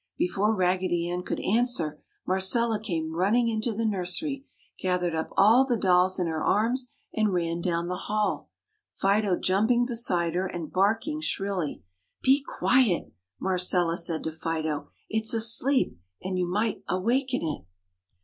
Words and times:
Before 0.17 0.55
Raggedy 0.55 1.07
Ann 1.11 1.21
could 1.21 1.39
answer, 1.41 2.01
Marcella 2.25 2.79
came 2.79 3.13
running 3.13 3.47
into 3.49 3.71
the 3.71 3.85
nursery, 3.85 4.45
gathered 4.79 5.13
up 5.13 5.29
all 5.37 5.63
the 5.63 5.77
dolls 5.77 6.17
in 6.17 6.25
her 6.25 6.43
arms, 6.43 6.91
and 7.13 7.31
ran 7.31 7.61
down 7.61 7.87
the 7.87 7.97
hall, 7.97 8.49
Fido 8.93 9.37
jumping 9.37 9.85
beside 9.85 10.33
her 10.33 10.47
and 10.47 10.71
barking 10.73 11.21
shrilly. 11.21 11.83
"Be 12.23 12.41
quiet!" 12.43 13.13
Marcella 13.39 13.95
said 13.95 14.23
to 14.23 14.31
Fido, 14.31 14.89
"It's 15.07 15.35
asleep 15.35 15.99
and 16.19 16.35
you 16.35 16.47
might 16.49 16.81
awaken 16.89 17.43
it!" 17.43 17.63